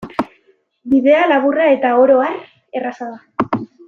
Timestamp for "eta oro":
1.75-2.15